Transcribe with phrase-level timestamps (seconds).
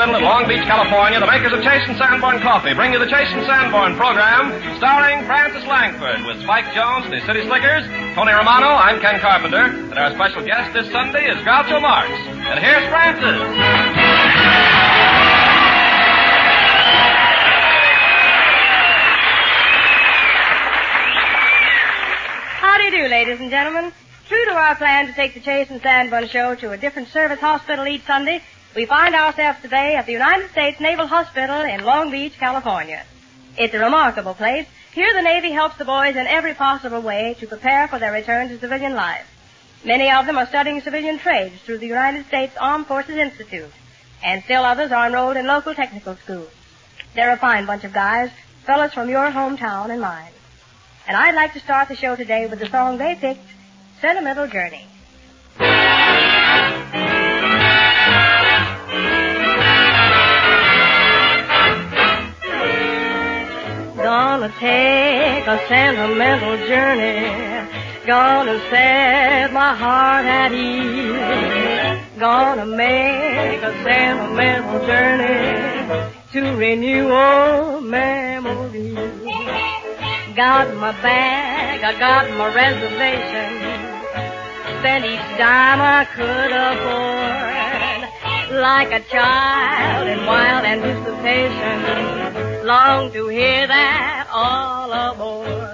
[0.00, 3.04] Hospital in Long Beach, California, the makers of Chase and Sanborn Coffee bring you the
[3.04, 7.84] Chase and Sanborn program starring Frances Langford with Spike Jones and his City Slickers,
[8.16, 12.08] Tony Romano, I'm Ken Carpenter, and our special guest this Sunday is Groucho Marx.
[12.08, 13.44] And here's Frances.
[22.56, 23.92] How do you do, ladies and gentlemen?
[24.28, 27.40] True to our plan to take the Chase and Sanborn show to a different service
[27.40, 28.40] hospital each Sunday,
[28.74, 33.04] we find ourselves today at the United States Naval Hospital in Long Beach, California.
[33.58, 34.66] It's a remarkable place.
[34.92, 38.48] Here the Navy helps the boys in every possible way to prepare for their return
[38.48, 39.26] to civilian life.
[39.84, 43.72] Many of them are studying civilian trades through the United States Armed Forces Institute,
[44.22, 46.50] and still others are enrolled in local technical schools.
[47.14, 48.30] They're a fine bunch of guys,
[48.64, 50.32] fellows from your hometown and mine.
[51.08, 53.48] And I'd like to start the show today with the song they picked,
[54.00, 54.86] Sentimental Journey.
[64.40, 67.28] Gonna take a sentimental journey.
[68.06, 72.00] Gonna set my heart at ease.
[72.18, 78.96] Gonna make a sentimental journey to renew old memories.
[80.34, 83.58] Got my bag, I got my reservation.
[84.78, 88.08] Spent each dime I could afford.
[88.58, 92.64] Like a child in wild anticipation.
[92.64, 95.69] Long to hear that all aboard.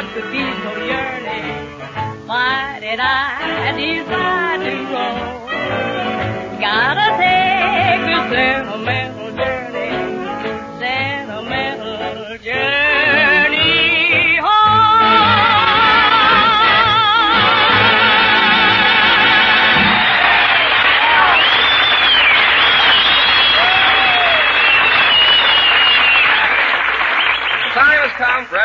[0.00, 1.44] Heart could be so yearning.
[2.26, 5.06] Why did I decide to go?
[6.60, 8.89] Gotta take this sentimental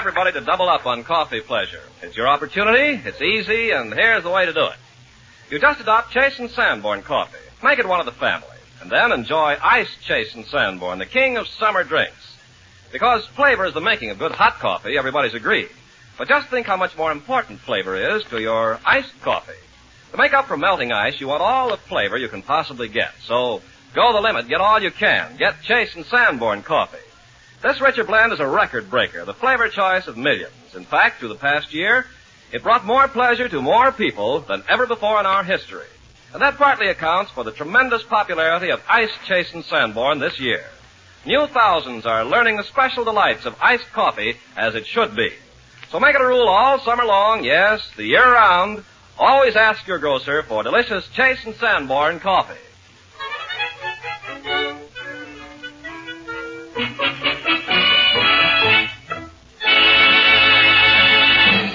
[0.08, 1.82] everybody to double up on coffee pleasure.
[2.04, 4.76] It's your opportunity, it's easy, and here's the way to do it.
[5.50, 7.40] You just adopt Chase and Sanborn coffee.
[7.64, 8.48] Make it one of the family.
[8.82, 12.38] And then enjoy iced Chase and Sanborn, the king of summer drinks.
[12.92, 15.70] Because flavor is the making of good hot coffee, everybody's agreed.
[16.20, 19.58] But just think how much more important flavor is to your iced coffee.
[20.12, 23.16] To make up for melting ice, you want all the flavor you can possibly get.
[23.22, 23.64] So
[23.96, 25.36] go the limit, get all you can.
[25.38, 27.00] Get Chase and Sanborn coffee.
[27.66, 30.76] This Richard blend is a record breaker, the flavor choice of millions.
[30.76, 32.06] In fact, through the past year,
[32.52, 35.88] it brought more pleasure to more people than ever before in our history.
[36.32, 40.64] And that partly accounts for the tremendous popularity of Iced Chase and Sanborn this year.
[41.26, 45.34] New thousands are learning the special delights of iced coffee as it should be.
[45.90, 48.84] So make it a rule all summer long, yes, the year round.
[49.18, 52.54] Always ask your grocer for delicious Chase and Sanborn coffee.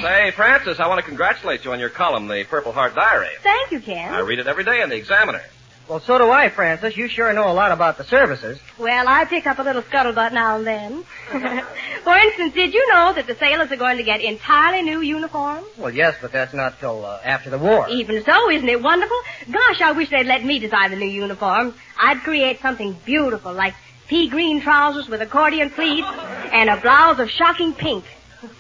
[0.01, 3.29] Say, Frances, I want to congratulate you on your column, The Purple Heart Diary.
[3.43, 4.15] Thank you, Ken.
[4.15, 5.43] I read it every day in the Examiner.
[5.89, 6.97] Well, so do I, Frances.
[6.97, 8.59] You sure know a lot about the services.
[8.79, 11.03] Well, I pick up a little scuttlebutt now and then.
[12.03, 15.67] For instance, did you know that the sailors are going to get entirely new uniforms?
[15.77, 17.87] Well, yes, but that's not till uh, after the war.
[17.91, 19.19] Even so, isn't it wonderful?
[19.51, 21.75] Gosh, I wish they'd let me design the new uniforms.
[21.99, 23.75] I'd create something beautiful, like
[24.07, 26.09] pea green trousers with accordion pleats
[26.53, 28.05] and a blouse of shocking pink.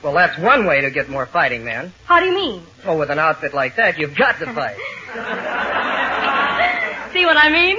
[0.02, 1.92] Well, that's one way to get more fighting men.
[2.04, 2.62] How do you mean?
[2.86, 4.76] Well, with an outfit like that, you've got to fight.
[7.12, 7.78] See what I mean?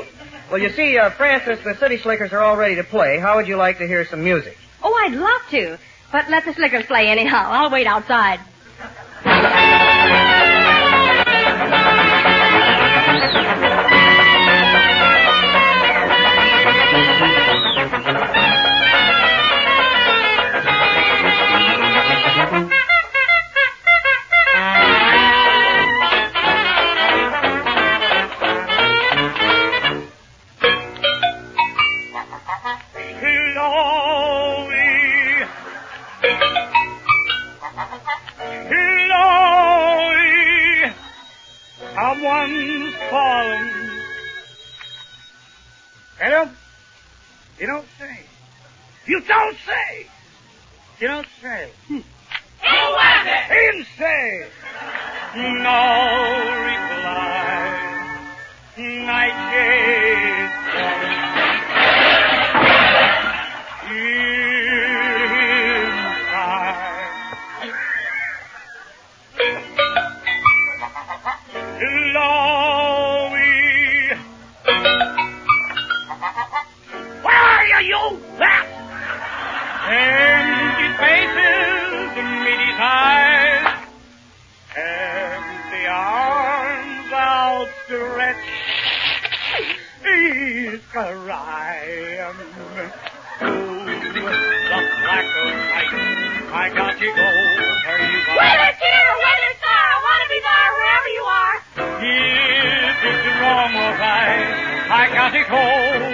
[0.50, 3.18] well, you see, uh, Frances, the City Slickers are all ready to play.
[3.19, 4.57] How would you like to hear some music?
[4.83, 5.77] Oh, I'd love to.
[6.12, 7.45] But let the slickers play anyhow.
[7.50, 8.42] I'll wait outside.
[49.72, 50.08] Say.
[51.00, 51.28] You don't
[97.01, 98.38] I got to go where you are.
[98.38, 99.09] Wheeler's here!
[99.18, 99.74] Wheeler's there!
[99.74, 101.57] I want to be there wherever you are.
[101.98, 104.45] Is it wrong or right?
[104.86, 105.57] I got to go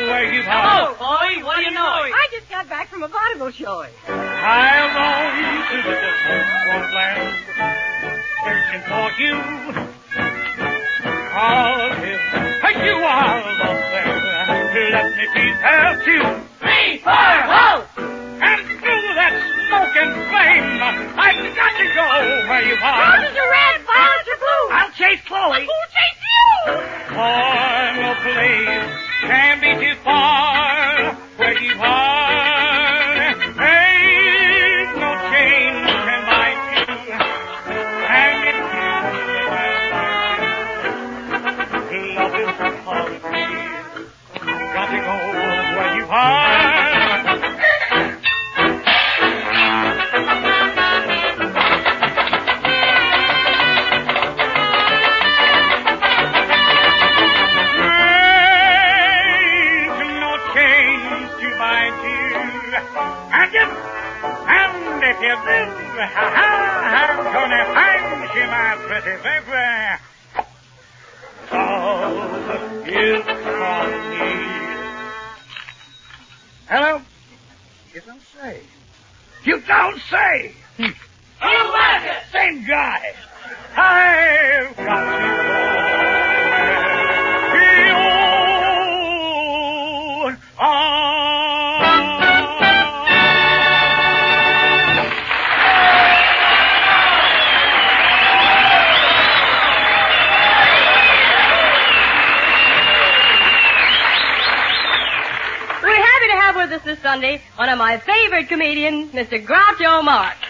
[0.08, 0.88] where you are.
[0.88, 1.44] Oh, Chloe.
[1.44, 1.84] What do you know?
[1.84, 3.84] I just got back from a vaudeville show.
[4.08, 5.36] I'll roam
[5.68, 7.36] to the distant land,
[8.48, 9.36] searching for you.
[11.36, 12.24] Call him,
[12.64, 14.16] and you are the thing.
[14.94, 16.47] Let me please help you.
[22.58, 23.22] Where you are.
[23.22, 24.66] Roses are red, violets are blue.
[24.74, 25.62] I'll chase Chloe.
[25.62, 26.74] Who chased you?
[27.14, 28.90] For no place
[29.22, 30.57] can be too far
[80.78, 82.24] was it?
[82.32, 83.14] Same guy.
[83.76, 85.18] I've got.
[87.54, 87.98] You.
[105.84, 109.44] We're happy to have with us this Sunday one of my favorite comedians, Mr.
[109.44, 110.47] Groucho Marx.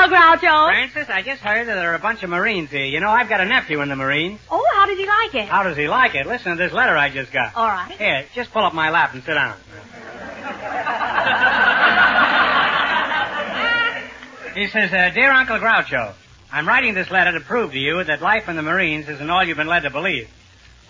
[0.00, 0.70] Hello, Groucho.
[0.70, 2.84] Frances, I just heard that there are a bunch of Marines here.
[2.84, 4.38] You know, I've got a nephew in the Marines.
[4.48, 5.48] Oh, how did he like it?
[5.48, 6.24] How does he like it?
[6.24, 7.56] Listen to this letter I just got.
[7.56, 7.90] All right.
[7.90, 9.56] Here, just pull up my lap and sit down.
[14.54, 16.14] he says, uh, Dear Uncle Groucho,
[16.52, 19.42] I'm writing this letter to prove to you that life in the Marines isn't all
[19.42, 20.30] you've been led to believe.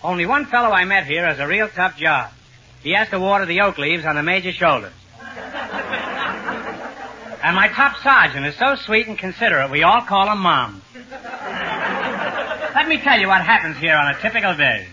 [0.03, 2.29] Only one fellow I met here has a real tough job.
[2.83, 4.93] He has to water the oak leaves on the major's shoulders.
[7.41, 10.81] And my top sergeant is so sweet and considerate, we all call him Mom.
[12.75, 14.87] Let me tell you what happens here on a typical day.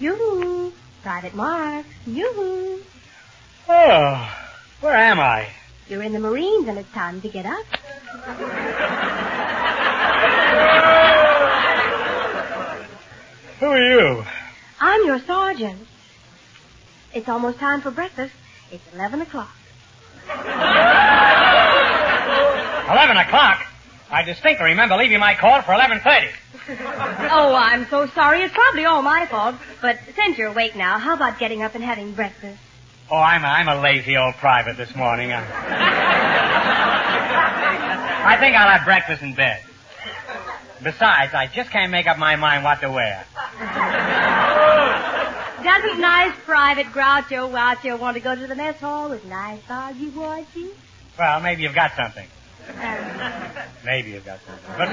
[0.00, 0.72] Yoo-hoo.
[1.02, 1.86] Private Marx.
[2.06, 2.80] Yoo-hoo.
[3.68, 4.34] Oh,
[4.80, 5.48] where am I?
[5.88, 7.66] You're in the Marines and it's time to get up.
[13.60, 14.24] Who are you?
[14.80, 15.86] I'm your sergeant.
[17.14, 18.34] It's almost time for breakfast.
[18.72, 19.54] It's 11 o'clock.
[22.90, 23.64] Eleven o'clock.
[24.10, 26.28] I distinctly remember leaving my call for eleven thirty.
[26.68, 28.42] Oh, I'm so sorry.
[28.42, 29.56] It's probably all my fault.
[29.80, 32.60] But since you're awake now, how about getting up and having breakfast?
[33.10, 35.32] Oh, I'm a, I'm a lazy old private this morning.
[35.32, 35.42] I,
[38.24, 39.62] I think I'll have breakfast in bed.
[40.82, 43.24] Besides, I just can't make up my mind what to wear.
[45.62, 50.10] Doesn't nice Private Groucho Groucho want to go to the mess hall with nice argy
[50.10, 50.70] bargy?
[51.18, 52.26] Well, maybe you've got something.
[53.84, 54.74] Maybe you've got something.
[54.78, 54.88] But,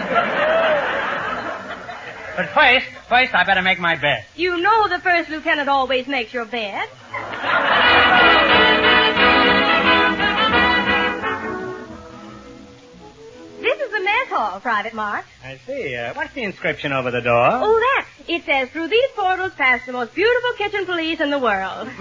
[2.36, 4.26] but first, first I better make my bed.
[4.36, 6.90] you know the first lieutenant always makes your bed.
[14.10, 15.26] Mess hall, Private Mark.
[15.44, 15.96] I see.
[15.96, 17.50] Uh, what's the inscription over the door?
[17.52, 18.06] Oh, that.
[18.28, 21.90] It says, through these portals pass the most beautiful kitchen police in the world.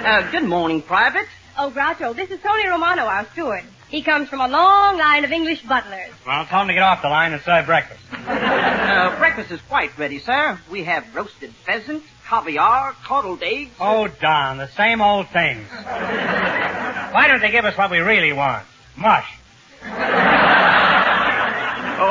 [0.00, 1.26] Uh, good morning, Private.
[1.56, 3.62] Oh, Groucho, this is Tony Romano, our steward.
[3.88, 6.10] He comes from a long line of English butlers.
[6.26, 8.00] Well, tell him to get off the line and serve breakfast.
[8.90, 10.58] Uh, breakfast is quite ready, sir.
[10.68, 13.70] We have roasted pheasant, caviar, coddled eggs.
[13.78, 15.68] Oh, Don, the same old things.
[15.70, 18.66] Why don't they give us what we really want?
[18.96, 19.38] Mush.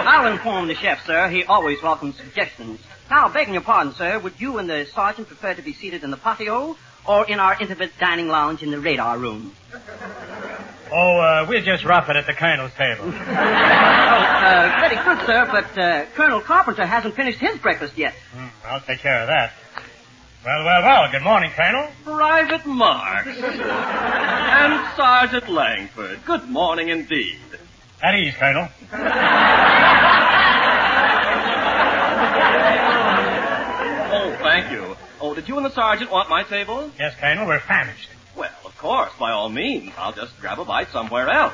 [0.07, 1.29] I'll inform the chef, sir.
[1.29, 2.79] He always welcomes suggestions.
[3.09, 6.11] Now, begging your pardon, sir, would you and the sergeant prefer to be seated in
[6.11, 6.77] the patio
[7.07, 9.55] or in our intimate dining lounge in the radar room?
[10.91, 13.13] Oh, uh, we'll just rough it at the colonel's table.
[14.11, 18.13] Oh, uh, very good, sir, but uh, Colonel Carpenter hasn't finished his breakfast yet.
[18.33, 19.53] Hmm, I'll take care of that.
[20.43, 21.11] Well, well, well.
[21.11, 21.89] Good morning, Colonel.
[22.05, 23.27] Private Marx.
[23.37, 26.25] and Sergeant Langford.
[26.25, 27.37] Good morning indeed.
[28.01, 28.69] At ease, Colonel.
[34.11, 34.95] Oh, thank you.
[35.21, 36.89] Oh, did you and the sergeant want my table?
[36.97, 38.09] Yes, Colonel, we're famished.
[38.35, 39.91] Well, of course, by all means.
[39.97, 41.53] I'll just grab a bite somewhere else.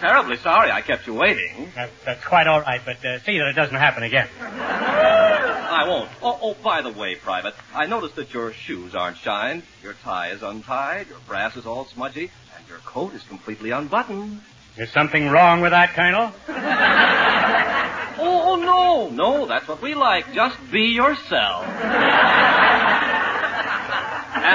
[0.00, 1.70] Terribly sorry I kept you waiting.
[1.74, 4.28] That, that's quite all right, but uh, see that it doesn't happen again.
[4.40, 6.08] I won't.
[6.22, 10.30] Oh, oh, by the way, Private, I noticed that your shoes aren't shined, your tie
[10.30, 14.40] is untied, your brass is all smudgy, and your coat is completely unbuttoned.
[14.76, 16.32] Is something wrong with that, Colonel?
[18.16, 20.32] Oh, oh, no, no, that's what we like.
[20.32, 21.66] Just be yourself.
[21.66, 21.74] and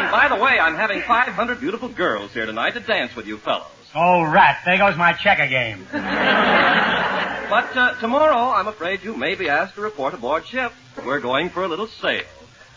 [0.09, 3.67] by the way, I'm having 500 beautiful girls here tonight to dance with you fellows.
[3.93, 4.61] Oh, rat.
[4.65, 5.85] There goes my checker game.
[7.49, 10.71] But uh, tomorrow, I'm afraid you may be asked to report aboard ship.
[11.03, 12.21] We're going for a little sail.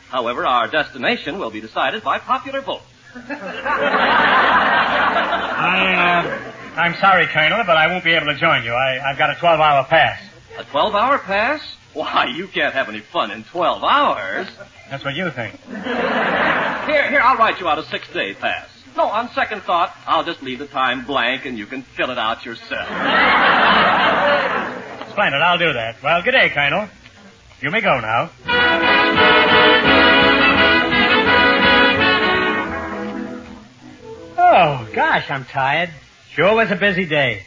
[0.08, 2.80] However, our destination will be decided by popular vote.
[3.14, 3.34] I,
[6.24, 8.72] uh, I'm sorry, Colonel, but I won't be able to join you.
[8.72, 10.22] I, I've got a 12-hour pass.
[10.58, 11.60] A 12-hour pass?
[11.92, 14.48] Why, you can't have any fun in 12 hours.
[14.90, 15.60] That's what you think.
[15.66, 18.68] Here, here, I'll write you out a six-day pass.
[18.96, 22.18] No, on second thought, I'll just leave the time blank and you can fill it
[22.18, 22.88] out yourself.
[25.10, 26.02] Splendid, I'll do that.
[26.02, 26.88] Well, good day, Colonel.
[27.60, 28.30] You may go now.
[34.38, 35.90] Oh, gosh, I'm tired.
[36.34, 37.44] Sure was a busy day.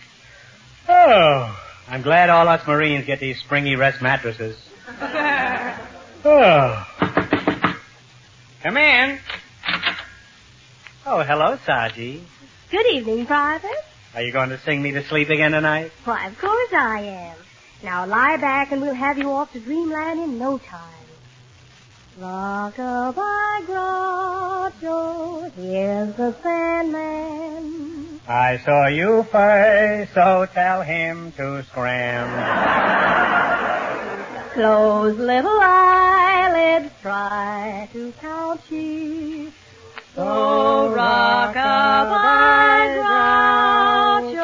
[0.87, 4.57] Oh, I'm glad all us Marines get these springy rest mattresses.
[6.27, 6.87] Oh.
[8.63, 9.19] Come in.
[11.05, 12.23] Oh, hello, Saji.
[12.71, 13.69] Good evening, Private.
[14.15, 15.91] Are you going to sing me to sleep again tonight?
[16.03, 17.37] Why, of course I am.
[17.83, 20.81] Now lie back and we'll have you off to dreamland in no time.
[22.17, 27.14] Rock-a-bye, Groucho, here's the Sandman.
[28.27, 32.27] I saw you first, so tell him to scram.
[34.53, 39.53] Close little eyelids, try to count sheep.
[40.15, 41.53] So rock-a-bye,
[44.23, 44.34] Groucho,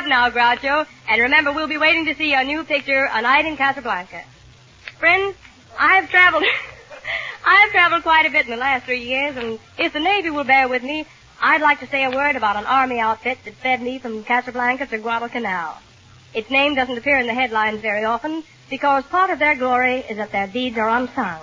[0.00, 3.44] up now, Groucho, and remember we'll be waiting to see your new picture, A Night
[3.44, 4.24] in Casablanca.
[4.98, 5.36] Friends,
[5.78, 6.42] I've traveled,
[7.44, 10.44] I've traveled quite a bit in the last three years, and if the Navy will
[10.44, 11.04] bear with me,
[11.38, 14.86] I'd like to say a word about an Army outfit that fed me from Casablanca
[14.86, 15.74] to Guadalcanal.
[16.32, 20.16] Its name doesn't appear in the headlines very often because part of their glory is
[20.16, 21.42] that their deeds are unsung.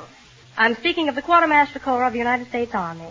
[0.58, 3.10] I'm speaking of the Quartermaster Corps of the United States Army.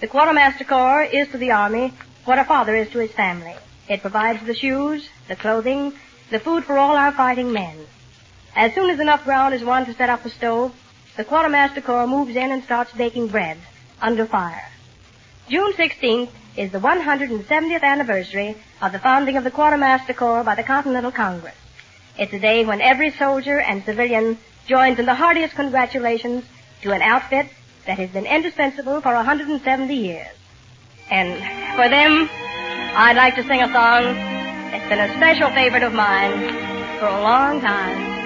[0.00, 1.92] The Quartermaster Corps is to the Army
[2.24, 3.54] what a father is to his family.
[3.88, 5.92] It provides the shoes, the clothing,
[6.30, 7.76] the food for all our fighting men.
[8.54, 10.74] As soon as enough ground is won to set up a stove,
[11.16, 13.58] the Quartermaster Corps moves in and starts baking bread
[14.00, 14.68] under fire.
[15.48, 20.62] June 16th is the 170th anniversary of the founding of the Quartermaster Corps by the
[20.62, 21.54] Continental Congress.
[22.18, 26.44] It's a day when every soldier and civilian joins in the heartiest congratulations
[26.82, 27.46] to an outfit
[27.86, 30.28] that has been indispensable for 170 years.
[31.10, 32.28] And for them,
[32.92, 34.14] I'd like to sing a song
[34.72, 36.50] that's been a special favorite of mine
[36.98, 38.19] for a long time.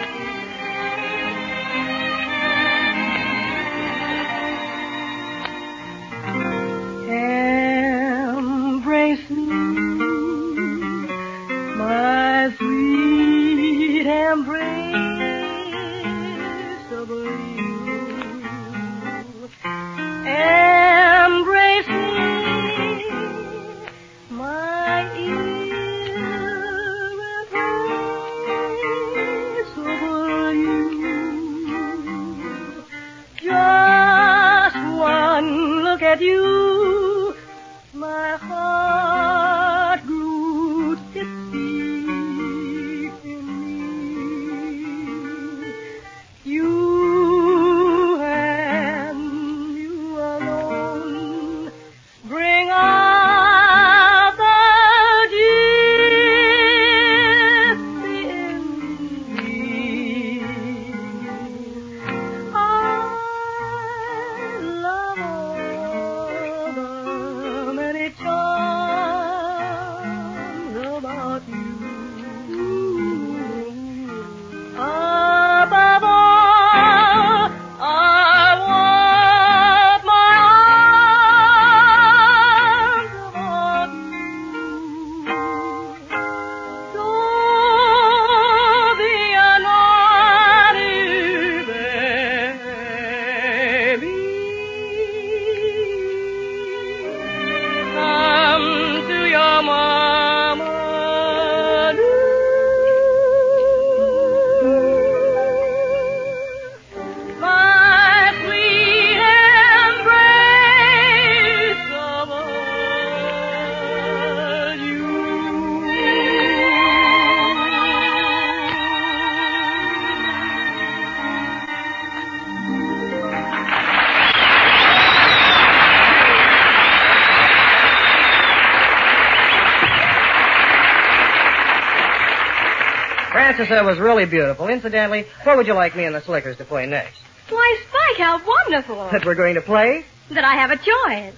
[133.57, 134.69] Said was really beautiful.
[134.69, 137.21] Incidentally, what would you like me and the Slickers to play next?
[137.49, 139.09] Why, Spike, how wonderful.
[139.11, 140.05] That we're going to play?
[140.31, 141.35] that I have a choice.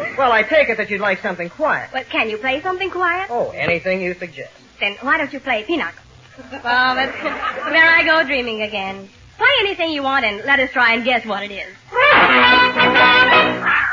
[0.18, 1.88] Well, I take it that you'd like something quiet.
[1.92, 3.28] But can you play something quiet?
[3.30, 4.52] Oh, anything you suggest.
[4.78, 6.02] Then why don't you play Pinochle?
[6.62, 9.08] Well, that's, there I go dreaming again.
[9.38, 11.74] Play anything you want and let us try and guess what it is.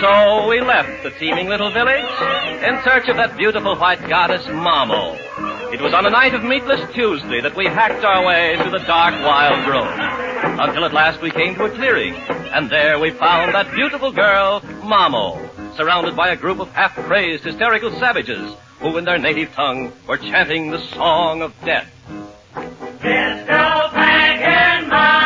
[0.00, 2.04] so we left the teeming little village
[2.62, 5.16] in search of that beautiful white goddess Mamo.
[5.72, 8.84] It was on a night of meatless Tuesday that we hacked our way through the
[8.86, 9.92] dark wild grove.
[10.60, 14.60] Until at last we came to a clearing, and there we found that beautiful girl,
[14.82, 15.36] Mamo,
[15.76, 20.70] surrounded by a group of half-crazed hysterical savages who in their native tongue were chanting
[20.70, 21.90] the song of death.
[23.00, 25.17] Pistol packing Mamo,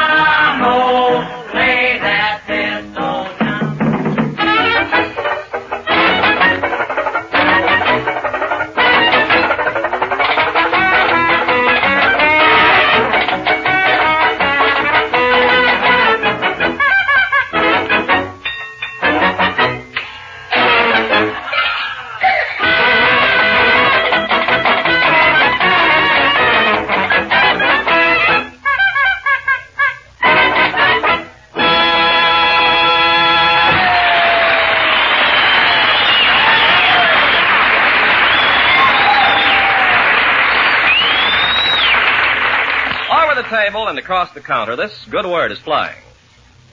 [43.62, 46.02] table and across the counter, this good word is flying.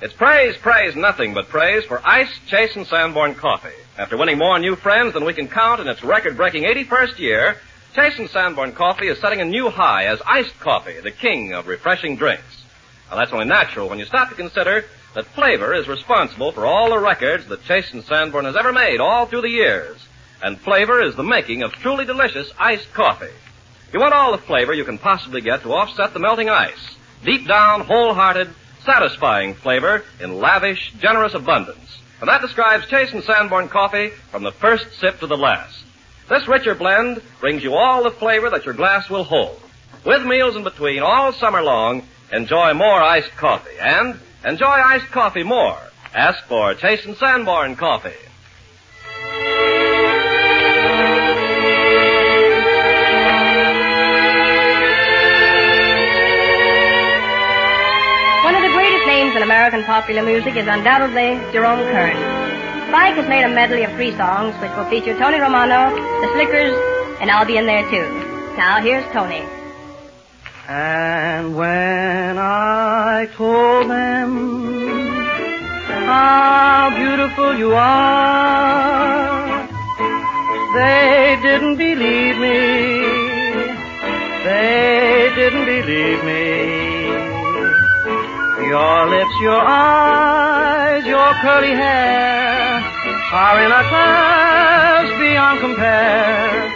[0.02, 3.78] It's praise, praise, nothing but praise for iced Chase and Sanborn coffee.
[3.96, 7.58] After winning more new friends than we can count in its record-breaking 81st year,
[7.94, 11.68] Chase and Sanborn coffee is setting a new high as iced coffee, the king of
[11.68, 12.64] refreshing drinks.
[13.12, 16.90] Now that's only natural when you stop to consider that flavor is responsible for all
[16.90, 19.98] the records that Chase and Sanborn has ever made all through the years.
[20.42, 23.34] And flavor is the making of truly delicious iced coffee.
[23.92, 26.96] You want all the flavor you can possibly get to offset the melting ice.
[27.24, 28.50] Deep down, wholehearted,
[28.86, 32.00] satisfying flavor in lavish, generous abundance.
[32.22, 35.84] And that describes Chase and Sanborn coffee from the first sip to the last.
[36.30, 39.60] This richer blend brings you all the flavor that your glass will hold.
[40.06, 43.78] With meals in between all summer long, enjoy more iced coffee.
[43.82, 45.78] And enjoy iced coffee more.
[46.14, 48.29] Ask for Chase and Sanborn coffee.
[59.50, 62.16] American popular music is undoubtedly Jerome Kern.
[62.88, 65.90] Spike has made a medley of three songs which will feature Tony Romano,
[66.22, 66.78] the Slickers,
[67.20, 68.06] and I'll be in there too.
[68.58, 69.42] Now here's Tony.
[70.68, 75.18] And when I told them
[76.06, 79.68] how beautiful you are,
[80.76, 83.02] they didn't believe me.
[84.46, 86.79] They didn't believe me.
[88.70, 92.84] Your lips, your eyes, your curly hair
[93.34, 96.70] are in a class beyond compare.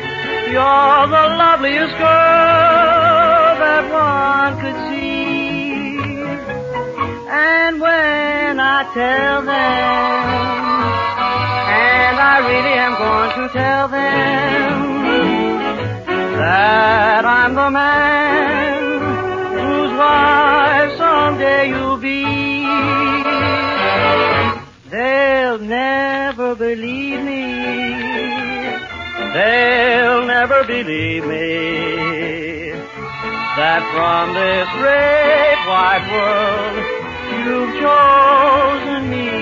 [0.54, 5.98] You're the loveliest girl that one could see.
[7.30, 9.54] And when I tell them,
[11.94, 14.74] and I really am going to tell them,
[16.40, 18.74] that I'm the man
[19.62, 20.83] whose wife
[21.44, 22.24] someday you'll be.
[24.90, 27.54] They'll never believe me.
[29.34, 32.72] They'll never believe me
[33.58, 36.76] that from this great wide world
[37.46, 39.33] you've chosen me.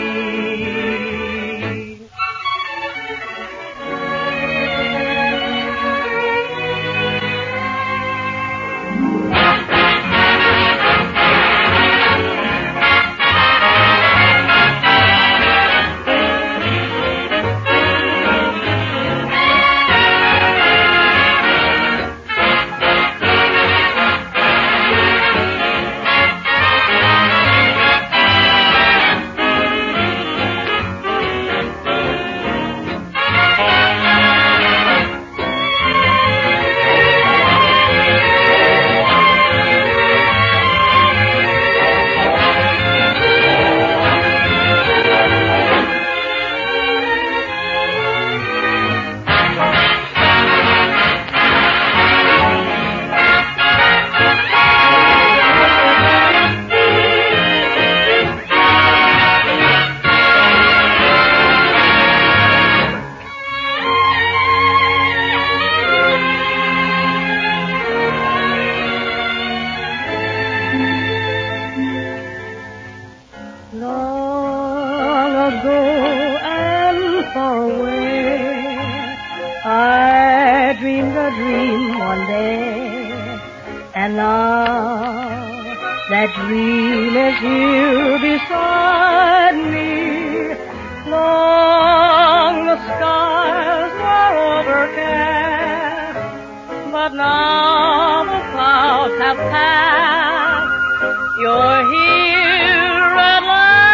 [101.52, 103.92] You're here at last.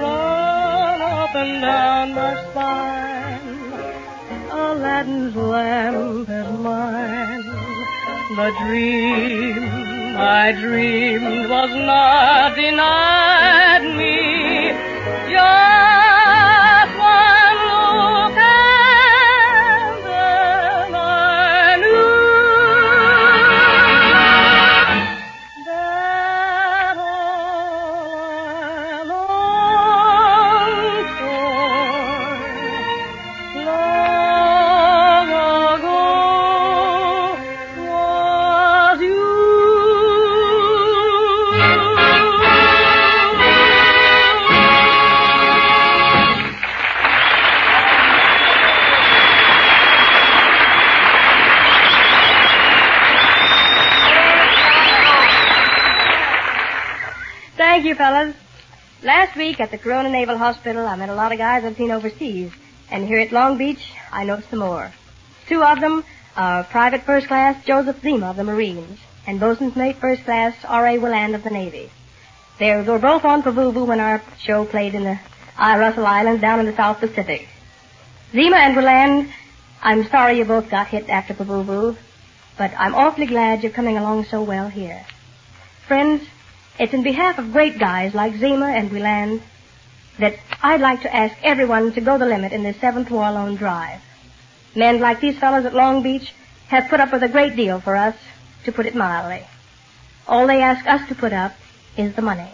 [0.00, 3.58] Run up and down my spine.
[4.50, 7.44] Aladdin's lamp is mine.
[8.38, 13.15] The dream I dreamed was not denied
[57.96, 58.36] fellas.
[59.02, 61.90] Last week at the Corona Naval Hospital, I met a lot of guys I've seen
[61.90, 62.52] overseas.
[62.90, 64.92] And here at Long Beach, I noticed some more.
[65.48, 66.04] Two of them
[66.36, 70.98] are Private First Class Joseph Zima of the Marines and Bosun's Mate First Class R.A.
[70.98, 71.90] Willand of the Navy.
[72.58, 75.18] They were both on Pavuvu when our show played in the
[75.58, 77.48] Russell Islands down in the South Pacific.
[78.32, 79.30] Zima and Willand,
[79.82, 81.96] I'm sorry you both got hit after Pavuvu,
[82.58, 85.04] but I'm awfully glad you're coming along so well here.
[85.86, 86.22] Friends,
[86.78, 89.42] it's in behalf of great guys like Zima and Wieland
[90.18, 93.56] that I'd like to ask everyone to go the limit in this seventh war loan
[93.56, 94.00] drive.
[94.74, 96.32] Men like these fellows at Long Beach
[96.68, 98.16] have put up with a great deal for us,
[98.64, 99.46] to put it mildly.
[100.26, 101.52] All they ask us to put up
[101.96, 102.50] is the money.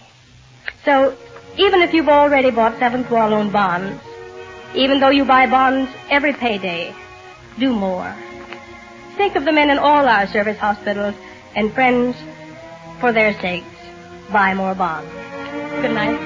[0.85, 1.17] So,
[1.57, 4.01] even if you've already bought seventh war loan bonds,
[4.75, 6.95] even though you buy bonds every payday,
[7.59, 8.15] do more.
[9.17, 11.15] Think of the men in all our service hospitals
[11.55, 12.17] and friends,
[13.01, 13.67] for their sakes,
[14.33, 15.11] buy more bonds.
[15.83, 16.18] Good night.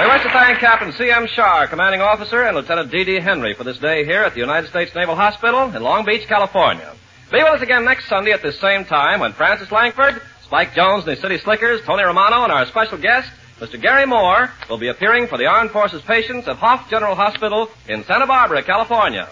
[0.00, 1.26] We wish to thank Captain C.M.
[1.26, 3.20] Shar, commanding officer, and Lieutenant D.D.
[3.20, 6.94] Henry for this day here at the United States Naval Hospital in Long Beach, California.
[7.30, 11.06] Be with us again next Sunday at this same time when Frances Langford, Spike Jones
[11.06, 13.78] and the City Slickers, Tony Romano, and our special guest, Mr.
[13.80, 18.02] Garry Moore, will be appearing for the Armed Forces patients at Hoff General Hospital in
[18.04, 19.28] Santa Barbara, California.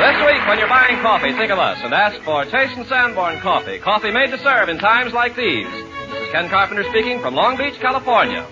[0.00, 3.38] This week, when you're buying coffee, think of us and ask for Chase and Sanborn
[3.40, 3.78] coffee.
[3.78, 5.68] Coffee made to serve in times like these.
[5.70, 8.46] This is Ken Carpenter speaking from Long Beach, California.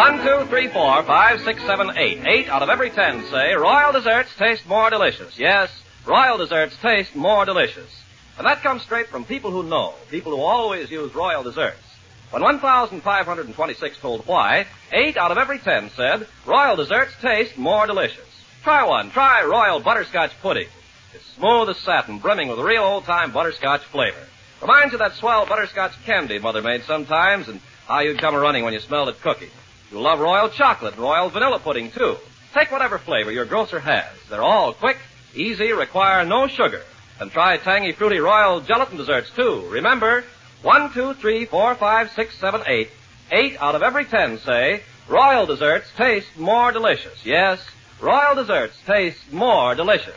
[0.00, 2.26] One, two, three, four, five, six, seven, eight.
[2.26, 5.38] Eight out of every ten say Royal desserts taste more delicious.
[5.38, 5.70] Yes,
[6.06, 8.02] Royal desserts taste more delicious.
[8.38, 11.82] And that comes straight from people who know, people who always use Royal desserts.
[12.30, 18.24] When 1,526 told why, eight out of every ten said Royal desserts taste more delicious.
[18.62, 19.10] Try one.
[19.10, 20.68] Try Royal Butterscotch Pudding.
[21.12, 24.26] It's smooth as satin, brimming with real old-time butterscotch flavor.
[24.62, 28.64] Reminds you of that swell butterscotch candy Mother made sometimes and how you'd come running
[28.64, 29.50] when you smelled it cooking.
[29.90, 32.16] You'll love Royal Chocolate Royal Vanilla Pudding, too.
[32.54, 34.06] Take whatever flavor your grocer has.
[34.28, 34.98] They're all quick,
[35.34, 36.82] easy, require no sugar.
[37.20, 39.66] And try tangy, fruity Royal Gelatin desserts, too.
[39.68, 40.24] Remember,
[40.62, 42.90] one, two, three, four, five, six, seven, eight.
[43.32, 47.24] Eight out of every ten say Royal desserts taste more delicious.
[47.24, 47.64] Yes,
[48.00, 50.16] Royal desserts taste more delicious.